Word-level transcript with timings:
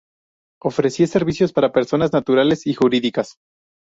Ofrecía 0.63 1.05
servicios 1.05 1.53
para 1.53 1.71
personas 1.73 2.11
naturales 2.11 2.65
y 2.65 2.73
jurídicas. 2.73 3.35